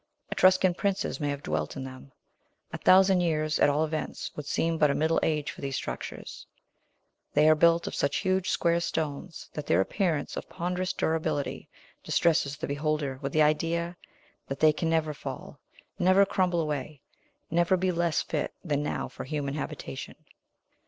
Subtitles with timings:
[0.31, 2.11] Etruscan princes may have dwelt in them.
[2.73, 6.47] A thousand years, at all events, would seem but a middle age for these structures.
[7.35, 11.69] They are built of such huge, square stones, that their appearance of ponderous durability
[12.03, 13.95] distresses the beholder with the idea
[14.47, 15.59] that they can never fall,
[15.99, 17.03] never crumble away,
[17.51, 20.15] never be less fit than now for human habitation.